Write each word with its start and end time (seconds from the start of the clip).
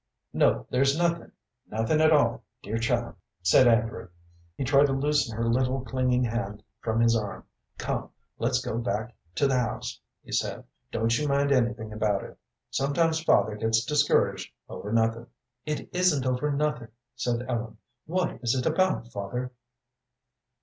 "No, 0.33 0.65
there's 0.71 0.97
nothin', 0.97 1.31
nothin' 1.69 2.01
at 2.01 2.11
all, 2.11 2.43
dear 2.63 2.79
child," 2.79 3.13
said 3.43 3.67
Andrew. 3.67 4.07
He 4.55 4.63
tried 4.63 4.87
to 4.87 4.93
loosen 4.93 5.37
her 5.37 5.47
little, 5.47 5.81
clinging 5.85 6.23
hand 6.23 6.63
from 6.79 6.99
his 6.99 7.15
arm. 7.15 7.43
"Come, 7.77 8.09
let's 8.39 8.65
go 8.65 8.79
back 8.79 9.15
to 9.35 9.45
the 9.45 9.59
house," 9.59 10.01
he 10.23 10.31
said. 10.31 10.63
"Don't 10.91 11.15
you 11.19 11.27
mind 11.27 11.51
anything 11.51 11.93
about 11.93 12.23
it. 12.23 12.35
Sometimes 12.71 13.21
father 13.23 13.55
gets 13.55 13.85
discouraged 13.85 14.51
over 14.67 14.91
nothin'." 14.91 15.27
"It 15.67 15.87
isn't 15.93 16.25
over 16.25 16.51
nothing," 16.51 16.87
said 17.15 17.45
Ellen. 17.47 17.77
"What 18.07 18.39
is 18.41 18.55
it 18.55 18.65
about, 18.65 19.11
father?" 19.13 19.51